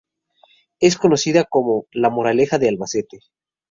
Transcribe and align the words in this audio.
Es 0.79 0.97
conocida 0.97 1.43
como 1.43 1.85
"La 1.91 2.09
Moraleja 2.09 2.57
de 2.57 2.69
Albacete". 2.69 3.19